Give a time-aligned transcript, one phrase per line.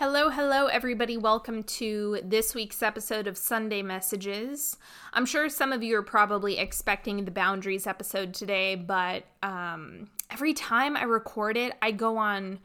[0.00, 1.18] Hello, hello, everybody.
[1.18, 4.78] Welcome to this week's episode of Sunday Messages.
[5.12, 10.54] I'm sure some of you are probably expecting the boundaries episode today, but um, every
[10.54, 12.60] time I record it, I go on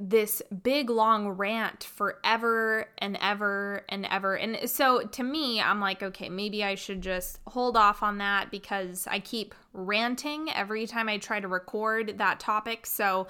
[0.00, 4.34] this big long rant forever and ever and ever.
[4.34, 8.50] And so to me, I'm like, okay, maybe I should just hold off on that
[8.50, 12.86] because I keep ranting every time I try to record that topic.
[12.86, 13.28] So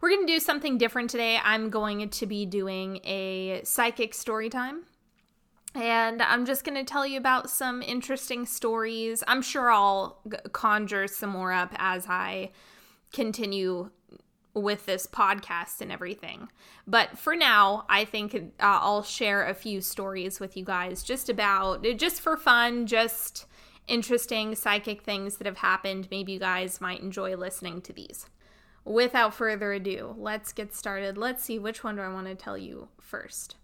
[0.00, 1.38] we're going to do something different today.
[1.42, 4.84] I'm going to be doing a psychic story time.
[5.74, 9.22] And I'm just going to tell you about some interesting stories.
[9.26, 12.52] I'm sure I'll conjure some more up as I
[13.12, 13.90] continue
[14.54, 16.48] with this podcast and everything.
[16.86, 21.28] But for now, I think uh, I'll share a few stories with you guys just
[21.28, 23.44] about, just for fun, just
[23.86, 26.08] interesting psychic things that have happened.
[26.10, 28.26] Maybe you guys might enjoy listening to these
[28.86, 31.18] without further ado, let's get started.
[31.18, 33.56] Let's see which one do I want to tell you first.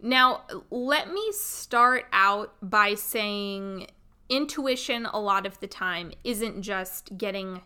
[0.00, 3.86] Now, let me start out by saying
[4.28, 7.62] intuition, a lot of the time, isn't just getting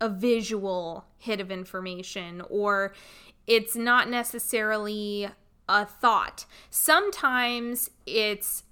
[0.00, 2.94] a visual hit of information or
[3.46, 5.28] it's not necessarily
[5.68, 6.46] a thought.
[6.70, 8.62] Sometimes it's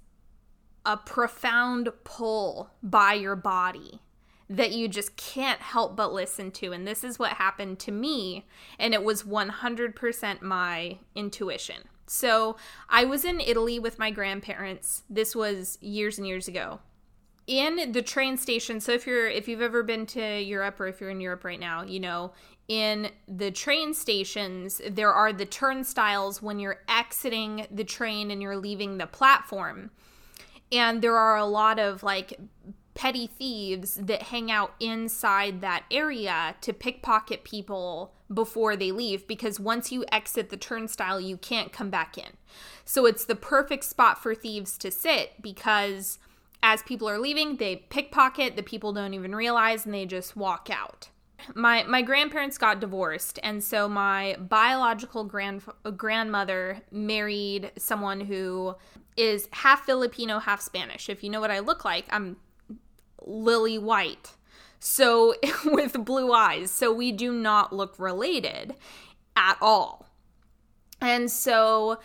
[0.85, 3.99] a profound pull by your body
[4.49, 6.71] that you just can't help but listen to.
[6.71, 8.47] And this is what happened to me.
[8.79, 11.83] And it was 100% my intuition.
[12.07, 12.57] So
[12.89, 15.03] I was in Italy with my grandparents.
[15.09, 16.79] This was years and years ago.
[17.45, 21.01] In the train station, so if you're if you've ever been to Europe or if
[21.01, 22.31] you're in Europe right now, you know,
[22.67, 28.57] in the train stations, there are the turnstiles when you're exiting the train and you're
[28.57, 29.89] leaving the platform.
[30.71, 32.39] And there are a lot of like
[32.99, 39.57] petty thieves that hang out inside that area to pickpocket people before they leave because
[39.57, 42.31] once you exit the turnstile, you can't come back in.
[42.83, 46.19] So it's the perfect spot for thieves to sit because
[46.61, 50.67] as people are leaving, they pickpocket, the people don't even realize, and they just walk
[50.69, 51.07] out.
[51.55, 55.63] My my grandparents got divorced, and so my biological grand
[55.95, 58.75] grandmother married someone who
[59.15, 61.07] is half Filipino, half Spanish.
[61.07, 62.35] If you know what I look like, I'm
[63.25, 64.35] lily white.
[64.79, 65.35] So,
[65.65, 66.71] with blue eyes.
[66.71, 68.75] So, we do not look related
[69.35, 70.07] at all.
[71.01, 71.99] And so,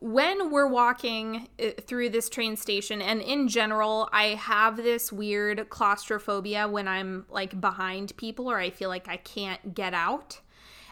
[0.00, 5.68] when we're walking uh, through this train station, and in general, I have this weird
[5.68, 10.40] claustrophobia when I'm like behind people or I feel like I can't get out.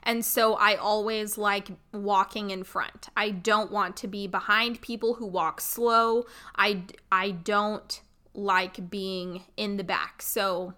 [0.04, 3.09] And so I always like walking in front.
[3.16, 6.25] I don't want to be behind people who walk slow.
[6.56, 8.00] I, I don't
[8.34, 10.22] like being in the back.
[10.22, 10.75] So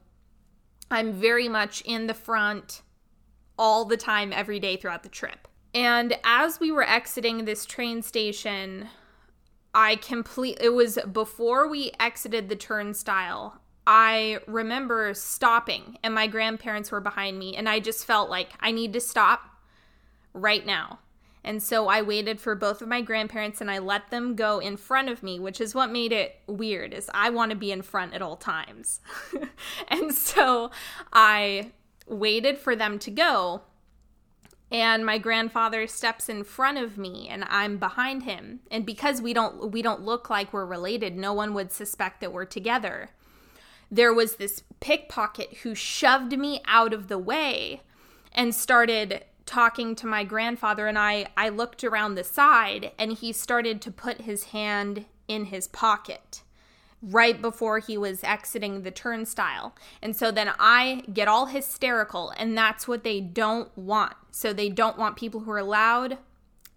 [0.91, 2.82] I'm very much in the front
[3.59, 5.48] all the time, every day throughout the trip.
[5.75, 8.88] And as we were exiting this train station,
[9.75, 13.60] I complete it was before we exited the turnstile.
[13.87, 18.70] I remember stopping and my grandparents were behind me and I just felt like I
[18.70, 19.43] need to stop
[20.32, 21.00] right now.
[21.44, 24.78] And so I waited for both of my grandparents and I let them go in
[24.78, 27.82] front of me, which is what made it weird is I want to be in
[27.82, 29.00] front at all times.
[29.88, 30.71] and so
[31.12, 31.72] I
[32.06, 33.62] waited for them to go
[34.71, 38.61] and my grandfather steps in front of me and I'm behind him.
[38.71, 42.32] And because we don't we don't look like we're related, no one would suspect that
[42.32, 43.11] we're together.
[43.91, 47.82] There was this pickpocket who shoved me out of the way
[48.32, 53.32] and started talking to my grandfather and I I looked around the side and he
[53.32, 56.43] started to put his hand in his pocket
[57.03, 59.75] right before he was exiting the turnstile.
[60.00, 64.15] And so then I get all hysterical and that's what they don't want.
[64.31, 66.19] So they don't want people who are loud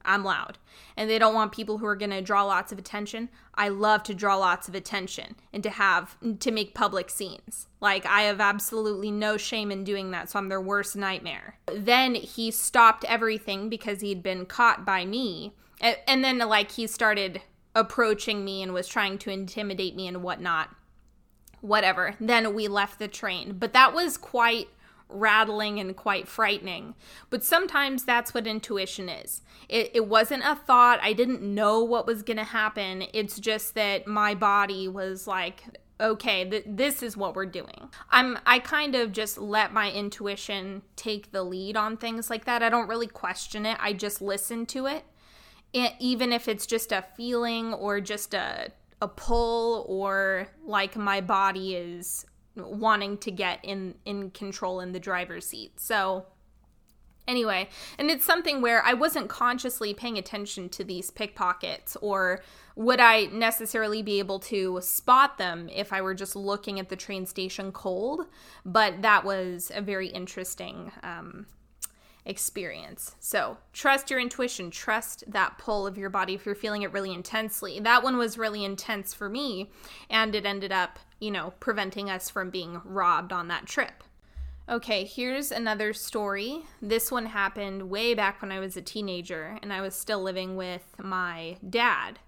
[0.08, 0.58] I'm loud.
[0.96, 3.30] And they don't want people who are going to draw lots of attention.
[3.54, 7.68] I love to draw lots of attention and to have to make public scenes.
[7.82, 11.58] Like I have absolutely no shame in doing that, so I'm their worst nightmare.
[11.72, 15.54] Then he stopped everything because he'd been caught by me.
[15.82, 17.42] And then like he started
[17.76, 20.70] approaching me and was trying to intimidate me and whatnot.
[21.62, 22.16] Whatever.
[22.20, 23.58] Then we left the train.
[23.60, 24.70] But that was quite
[25.10, 26.96] rattling and quite frightening.
[27.30, 29.42] But sometimes that's what intuition is.
[29.70, 33.06] It, it wasn't a thought, I didn't know what was going to happen.
[33.14, 35.64] It's just that my body was like,
[36.00, 40.84] okay th- this is what we're doing i'm i kind of just let my intuition
[40.96, 44.64] take the lead on things like that i don't really question it i just listen
[44.64, 45.06] to it,
[45.74, 48.72] it even if it's just a feeling or just a
[49.02, 52.26] a pull or like my body is
[52.58, 55.80] wanting to get in in control in the driver's seat.
[55.80, 56.26] So
[57.28, 57.68] Anyway,
[58.00, 62.42] and it's something where I wasn't consciously paying attention to these pickpockets, or
[62.78, 66.96] would I necessarily be able to spot them if I were just looking at the
[66.96, 68.28] train station cold?
[68.66, 71.48] But that was a very interesting um,
[72.28, 73.16] experience.
[73.20, 77.14] So trust your intuition, trust that pull of your body if you're feeling it really
[77.14, 77.80] intensely.
[77.80, 79.72] That one was really intense for me,
[80.10, 84.04] and it ended up, you know, preventing us from being robbed on that trip.
[84.70, 86.66] Okay, here's another story.
[86.82, 90.58] This one happened way back when I was a teenager and I was still living
[90.58, 92.20] with my dad.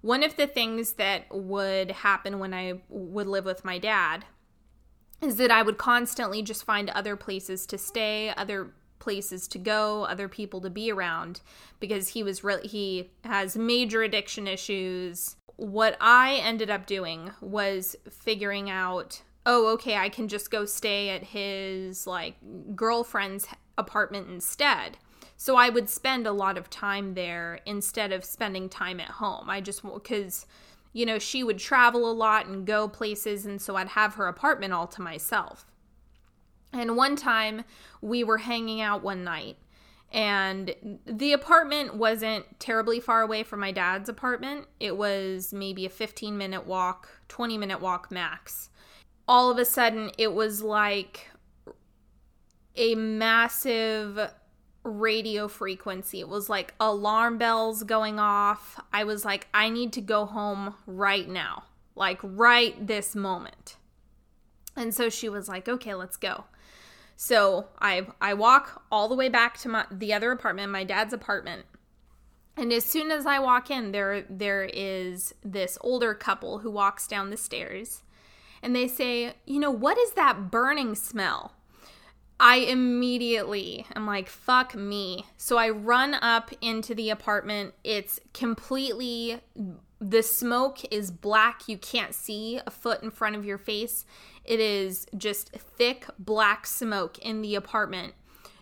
[0.00, 4.24] One of the things that would happen when I would live with my dad
[5.20, 8.70] is that I would constantly just find other places to stay, other
[9.04, 11.42] places to go, other people to be around
[11.78, 15.36] because he was really he has major addiction issues.
[15.56, 21.10] What I ended up doing was figuring out oh, okay, I can just go stay
[21.10, 22.36] at his like
[22.74, 23.46] girlfriend's
[23.76, 24.96] apartment instead.
[25.36, 29.50] So I would spend a lot of time there instead of spending time at home.
[29.50, 30.46] I just because
[30.94, 34.28] you know, she would travel a lot and go places and so I'd have her
[34.28, 35.66] apartment all to myself.
[36.74, 37.64] And one time
[38.00, 39.56] we were hanging out one night
[40.12, 40.74] and
[41.06, 44.66] the apartment wasn't terribly far away from my dad's apartment.
[44.78, 48.70] It was maybe a 15 minute walk, 20 minute walk max
[49.26, 51.30] all of a sudden it was like
[52.76, 54.30] a massive
[54.82, 56.20] radio frequency.
[56.20, 58.80] It was like alarm bells going off.
[58.92, 63.76] I was like, I need to go home right now, like right this moment.
[64.76, 66.44] And so she was like, okay, let's go.
[67.16, 71.12] So I I walk all the way back to my the other apartment, my dad's
[71.12, 71.66] apartment.
[72.56, 77.06] And as soon as I walk in, there there is this older couple who walks
[77.06, 78.02] down the stairs
[78.62, 81.52] and they say, you know, what is that burning smell?
[82.40, 85.26] I immediately am like, fuck me.
[85.36, 87.74] So I run up into the apartment.
[87.84, 89.40] It's completely,
[90.00, 91.68] the smoke is black.
[91.68, 94.04] You can't see a foot in front of your face.
[94.44, 98.14] It is just thick black smoke in the apartment.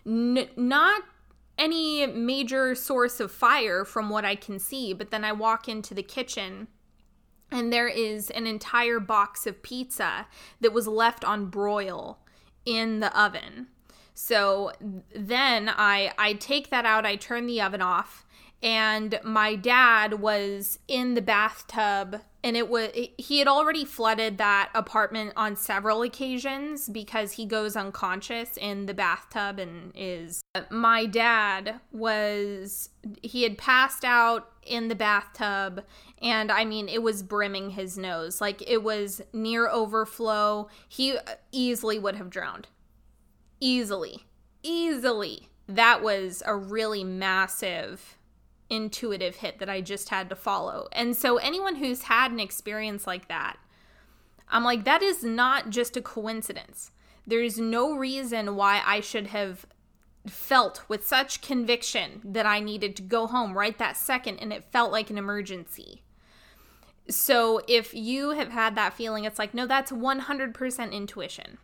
[0.05, 1.03] N- not
[1.57, 5.93] any major source of fire from what I can see, but then I walk into
[5.93, 6.67] the kitchen
[7.51, 10.27] and there is an entire box of pizza
[10.59, 12.19] that was left on broil
[12.65, 13.67] in the oven.
[14.15, 14.71] So
[15.15, 18.25] then I I take that out, I turn the oven off,
[18.63, 24.69] and my dad was in the bathtub and it was he had already flooded that
[24.73, 31.81] apartment on several occasions because he goes unconscious in the bathtub and is my dad
[31.91, 32.89] was
[33.21, 35.83] he had passed out in the bathtub
[36.21, 38.39] and i mean it was brimming his nose.
[38.39, 40.69] Like it was near overflow.
[40.87, 41.17] He
[41.51, 42.67] easily would have drowned.
[43.59, 44.25] Easily.
[44.61, 45.49] Easily.
[45.67, 48.17] That was a really massive
[48.73, 50.87] intuitive hit that I just had to follow.
[50.91, 53.57] And so, anyone who's had an experience like that,
[54.49, 56.91] I'm like, that is not just a coincidence.
[57.25, 59.65] There's no reason why I should have
[60.27, 64.71] felt with such conviction that I needed to go home right that second, and it
[64.71, 66.01] felt like an emergency.
[67.09, 71.57] So, if you have had that feeling, it's like, no, that's 100% intuition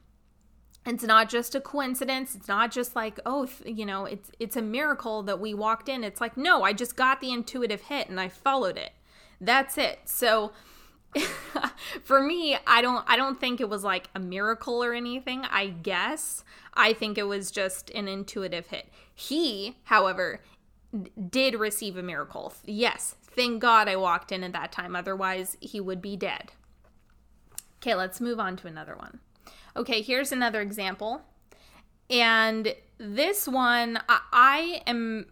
[0.85, 2.35] it's not just a coincidence.
[2.35, 6.03] It's not just like oh you know it's it's a miracle that we walked in.
[6.03, 8.91] It's like no i just got the intuitive hit and i followed it.
[9.41, 9.99] That's it.
[10.05, 10.51] So
[12.03, 15.67] for me i don't i don't think it was like a miracle or anything i
[15.67, 16.43] guess.
[16.75, 18.87] I think it was just an intuitive hit.
[19.13, 20.41] He however
[21.29, 22.53] did receive a miracle.
[22.65, 24.95] Yes thank god i walked in at that time.
[24.95, 26.51] Otherwise he would be dead.
[27.81, 29.19] Okay let's move on to another one
[29.79, 31.21] Okay, here's another example.
[32.09, 35.27] And this one, I, I am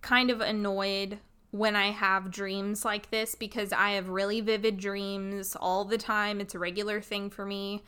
[0.00, 1.20] kind of annoyed
[1.52, 6.40] when I have dreams like this because I have really vivid dreams all the time.
[6.40, 7.84] It's a regular thing for me.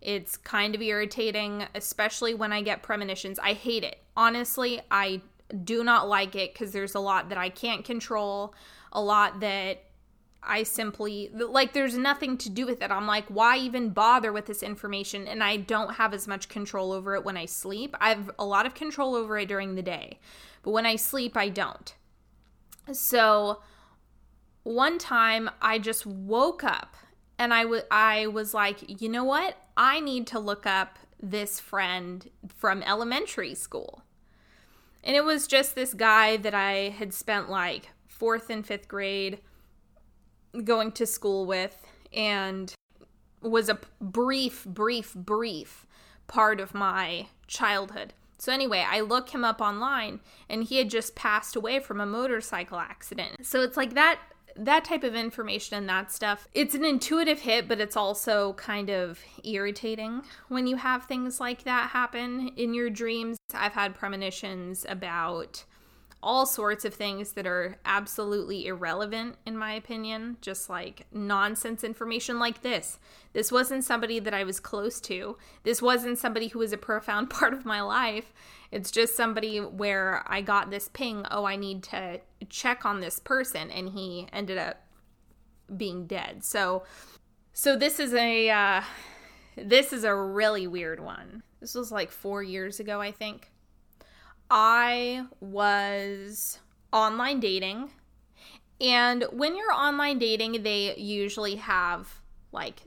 [0.00, 3.40] It's kind of irritating, especially when I get premonitions.
[3.40, 3.98] I hate it.
[4.16, 5.20] Honestly, I
[5.64, 8.54] do not like it because there's a lot that I can't control,
[8.92, 9.82] a lot that
[10.46, 12.90] I simply like there's nothing to do with it.
[12.90, 15.26] I'm like, why even bother with this information?
[15.26, 17.96] And I don't have as much control over it when I sleep.
[18.00, 20.18] I have a lot of control over it during the day,
[20.62, 21.94] but when I sleep, I don't.
[22.92, 23.60] So
[24.62, 26.96] one time I just woke up
[27.38, 29.56] and I, w- I was like, you know what?
[29.76, 34.02] I need to look up this friend from elementary school.
[35.04, 39.38] And it was just this guy that I had spent like fourth and fifth grade
[40.64, 41.82] going to school with
[42.12, 42.74] and
[43.42, 45.86] was a brief, brief, brief
[46.26, 48.12] part of my childhood.
[48.38, 52.06] So, anyway, I look him up online and he had just passed away from a
[52.06, 53.46] motorcycle accident.
[53.46, 54.20] So, it's like that
[54.58, 58.90] that type of information and that stuff, it's an intuitive hit, but it's also kind
[58.90, 63.36] of irritating when you have things like that happen in your dreams.
[63.54, 65.64] I've had premonitions about
[66.22, 72.38] all sorts of things that are absolutely irrelevant, in my opinion, just like nonsense information
[72.38, 72.98] like this.
[73.32, 75.36] This wasn't somebody that I was close to.
[75.62, 78.32] This wasn't somebody who was a profound part of my life.
[78.72, 83.20] It's just somebody where I got this ping, oh, I need to check on this
[83.20, 84.82] person, and he ended up
[85.76, 86.44] being dead.
[86.44, 86.84] So,
[87.52, 88.82] so this is a, uh,
[89.56, 91.42] this is a really weird one.
[91.60, 93.50] This was like four years ago, I think.
[94.50, 96.58] I was
[96.92, 97.90] online dating.
[98.80, 102.20] And when you're online dating, they usually have
[102.52, 102.82] like,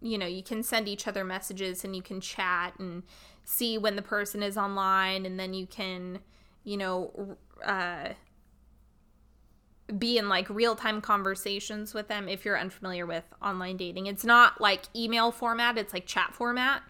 [0.00, 3.02] you know, you can send each other messages and you can chat and
[3.44, 5.24] see when the person is online.
[5.24, 6.18] And then you can,
[6.64, 8.10] you know, uh,
[9.98, 14.06] be in like real time conversations with them if you're unfamiliar with online dating.
[14.06, 16.82] It's not like email format, it's like chat format.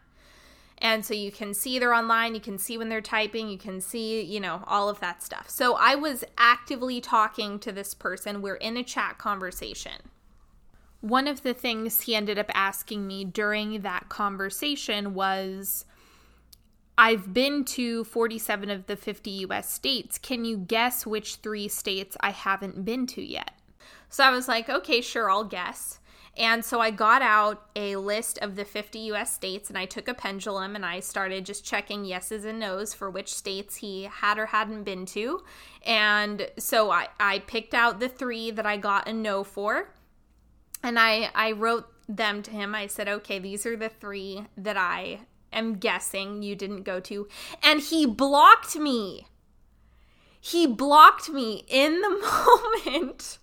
[0.78, 3.80] And so you can see they're online, you can see when they're typing, you can
[3.80, 5.48] see, you know, all of that stuff.
[5.48, 8.42] So I was actively talking to this person.
[8.42, 10.10] We're in a chat conversation.
[11.00, 15.84] One of the things he ended up asking me during that conversation was
[16.96, 20.18] I've been to 47 of the 50 US states.
[20.18, 23.52] Can you guess which three states I haven't been to yet?
[24.08, 25.98] So I was like, okay, sure, I'll guess.
[26.36, 30.08] And so I got out a list of the 50 US states and I took
[30.08, 34.38] a pendulum and I started just checking yeses and nos for which states he had
[34.38, 35.42] or hadn't been to.
[35.86, 39.90] And so I, I picked out the three that I got a no for.
[40.82, 42.74] And I, I wrote them to him.
[42.74, 45.20] I said, okay, these are the three that I
[45.52, 47.28] am guessing you didn't go to.
[47.62, 49.28] And he blocked me.
[50.40, 52.10] He blocked me in the
[52.84, 53.38] moment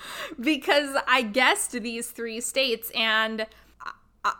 [0.40, 3.46] because I guessed these three states and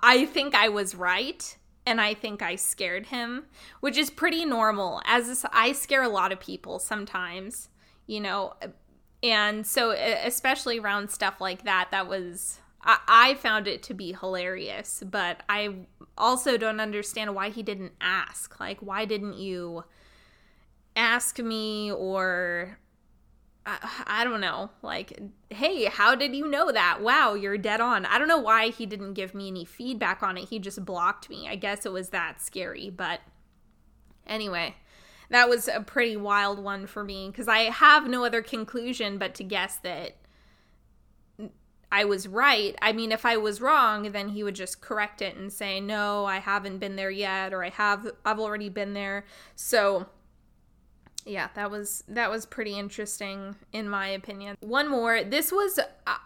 [0.02, 3.46] I think I was right and I think I scared him,
[3.80, 7.70] which is pretty normal as I scare a lot of people sometimes,
[8.06, 8.54] you know.
[9.22, 15.02] And so especially around stuff like that that was I, found it to be hilarious,
[15.04, 15.74] but I
[16.16, 18.58] also don't understand why he didn't ask.
[18.60, 19.84] Like why didn't you
[20.94, 22.78] ask me or
[23.68, 24.70] I, I don't know.
[24.80, 25.20] Like,
[25.50, 27.02] hey, how did you know that?
[27.02, 28.06] Wow, you're dead on.
[28.06, 30.48] I don't know why he didn't give me any feedback on it.
[30.48, 31.46] He just blocked me.
[31.46, 32.88] I guess it was that scary.
[32.88, 33.20] But
[34.26, 34.74] anyway,
[35.28, 39.34] that was a pretty wild one for me because I have no other conclusion but
[39.34, 40.16] to guess that
[41.92, 42.74] I was right.
[42.80, 46.24] I mean, if I was wrong, then he would just correct it and say, "No,
[46.24, 48.10] I haven't been there yet," or "I have.
[48.24, 49.24] I've already been there."
[49.56, 50.06] So
[51.28, 54.56] yeah that was that was pretty interesting in my opinion.
[54.60, 55.22] One more.
[55.22, 55.78] This was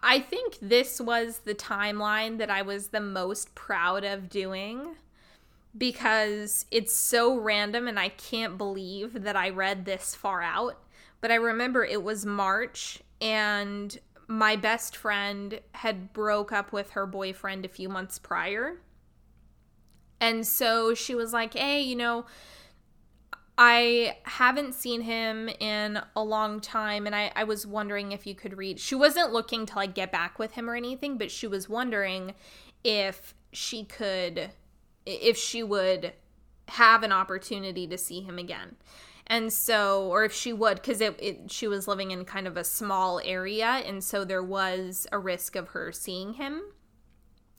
[0.03, 4.95] i think this was the timeline that i was the most proud of doing
[5.77, 10.79] because it's so random and i can't believe that i read this far out.
[11.21, 17.07] But i remember it was march and my best friend had broke up with her
[17.07, 18.81] boyfriend a few months prior.
[20.21, 22.25] And so she was like hey you know
[23.65, 28.35] I haven't seen him in a long time, and I, I was wondering if you
[28.35, 28.81] could read.
[28.81, 32.35] She wasn't looking to like get back with him or anything, but she was wondering
[32.83, 34.51] if she could,
[35.07, 36.13] if she would
[36.67, 38.75] have an opportunity to see him again.
[39.29, 42.57] And so, or if she would, because it, it, she was living in kind of
[42.57, 46.63] a small area, and so there was a risk of her seeing him.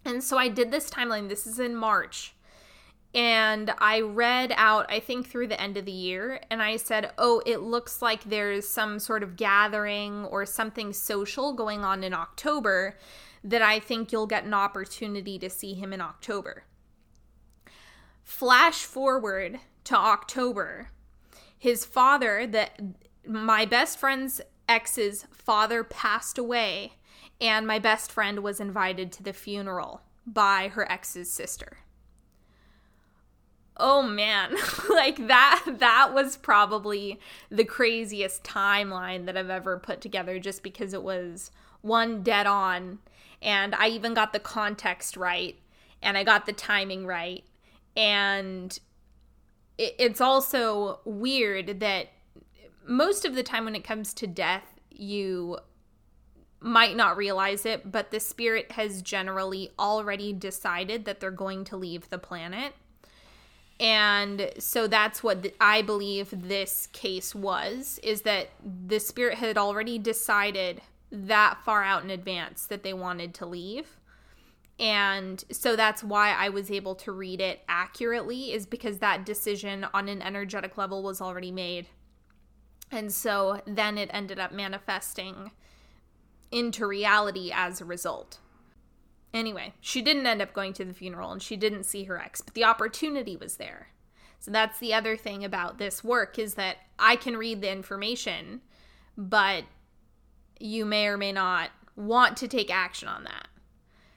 [0.04, 1.30] And so I did this timeline.
[1.30, 2.36] This is in March
[3.16, 7.12] and I read out, I think, through the end of the year, and I said,
[7.18, 12.14] Oh, it looks like there's some sort of gathering or something social going on in
[12.14, 12.98] October
[13.44, 16.64] that I think you'll get an opportunity to see him in October.
[18.24, 20.90] Flash forward to October.
[21.58, 22.80] His father, that
[23.28, 26.94] my best friend's ex's father passed away,
[27.40, 31.83] and my best friend was invited to the funeral by her ex's sister
[33.78, 34.56] oh man.
[34.90, 40.94] Like that that was probably the craziest timeline that i've ever put together just because
[40.94, 41.52] it was
[41.82, 43.00] one dead on.
[43.42, 45.58] And i even got the context right
[46.02, 47.44] and i got the timing right.
[47.96, 48.78] And
[49.78, 52.10] it, it's also weird that
[52.86, 55.58] most of the time when it comes to death you
[56.60, 61.76] might not realize it but the spirit has generally already decided that they're going to
[61.76, 62.74] leave the planet
[63.80, 69.98] And so that's what I believe this case was is that the spirit had already
[69.98, 73.98] decided that far out in advance that they wanted to leave.
[74.80, 79.86] And so that's why I was able to read it accurately, is because that decision
[79.94, 81.88] on an energetic level was already made.
[82.92, 85.52] And so then it ended up manifesting
[86.52, 88.40] into reality as a result.
[89.34, 92.42] Anyway, she didn't end up going to the funeral and she didn't see her ex,
[92.42, 93.88] but the opportunity was there.
[94.40, 98.62] So that's the other thing about this work is that I can read the information,
[99.18, 99.64] but
[100.60, 103.48] you may or may not want to take action on that.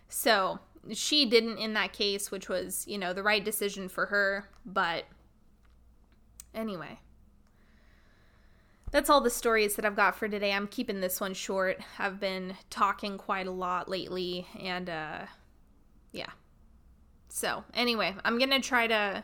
[0.09, 0.59] So
[0.93, 4.49] she didn't in that case, which was, you know, the right decision for her.
[4.65, 5.05] But
[6.55, 6.99] anyway,
[8.97, 10.55] that's all the stories that I've got for today.
[10.55, 11.79] I'm keeping this one short.
[11.99, 15.26] I've been talking quite a lot lately, and uh,
[16.12, 16.31] yeah.
[17.29, 19.23] So, anyway, I'm going to try to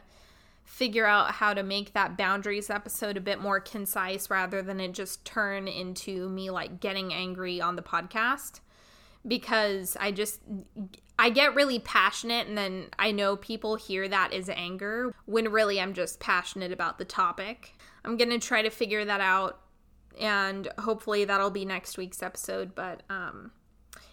[0.64, 4.92] figure out how to make that boundaries episode a bit more concise rather than it
[4.92, 8.60] just turn into me like getting angry on the podcast
[9.26, 10.40] because I just
[11.18, 15.80] I get really passionate and then I know people hear that as anger when really
[15.80, 17.72] I'm just passionate about the topic.
[18.04, 19.61] I'm going to try to figure that out
[20.20, 23.52] and hopefully that'll be next week's episode, but um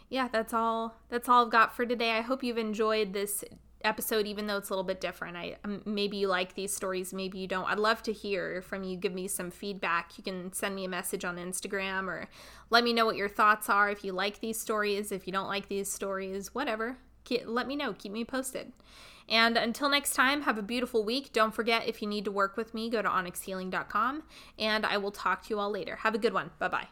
[0.10, 2.12] yeah, that's all that's all I've got for today.
[2.12, 3.44] I hope you've enjoyed this
[3.86, 5.38] episode even though it's a little bit different.
[5.38, 7.70] I um, maybe you like these stories maybe you don't.
[7.70, 8.98] I'd love to hear from you.
[8.98, 10.18] Give me some feedback.
[10.18, 12.28] You can send me a message on instagram or
[12.70, 15.48] let me know what your thoughts are if you like these stories if you don't
[15.48, 16.98] like these stories whatever
[17.46, 17.94] let me know.
[17.94, 18.72] Keep me posted.
[19.28, 21.32] And until next time have a beautiful week.
[21.32, 24.24] Don't forget if you need to work with me go to onyxhealing.com
[24.58, 25.98] and i will talk to you all later.
[25.98, 26.52] Have a good one.
[26.58, 26.88] Bye bye